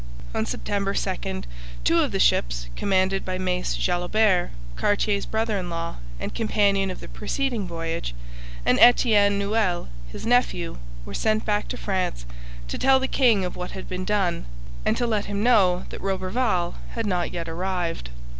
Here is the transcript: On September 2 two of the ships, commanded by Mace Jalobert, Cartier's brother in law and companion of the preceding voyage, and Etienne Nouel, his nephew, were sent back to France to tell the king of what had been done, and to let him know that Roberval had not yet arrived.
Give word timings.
On 0.33 0.47
September 0.47 0.95
2 0.95 1.43
two 1.83 1.99
of 1.99 2.11
the 2.11 2.19
ships, 2.19 2.69
commanded 2.75 3.23
by 3.23 3.37
Mace 3.37 3.75
Jalobert, 3.77 4.49
Cartier's 4.75 5.27
brother 5.27 5.59
in 5.59 5.69
law 5.69 5.97
and 6.19 6.33
companion 6.33 6.89
of 6.89 7.01
the 7.01 7.07
preceding 7.07 7.67
voyage, 7.67 8.15
and 8.65 8.79
Etienne 8.79 9.37
Nouel, 9.37 9.89
his 10.11 10.25
nephew, 10.25 10.79
were 11.05 11.13
sent 11.13 11.45
back 11.45 11.67
to 11.67 11.77
France 11.77 12.25
to 12.67 12.79
tell 12.79 12.99
the 12.99 13.07
king 13.07 13.45
of 13.45 13.55
what 13.55 13.73
had 13.73 13.87
been 13.87 14.03
done, 14.03 14.45
and 14.85 14.97
to 14.97 15.05
let 15.05 15.25
him 15.25 15.43
know 15.43 15.85
that 15.89 16.01
Roberval 16.01 16.73
had 16.95 17.05
not 17.05 17.31
yet 17.31 17.47
arrived. 17.47 18.09